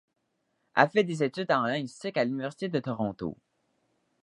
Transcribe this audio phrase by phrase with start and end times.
[0.75, 3.37] Elle fait des études en linguistique à l'université de Toronto.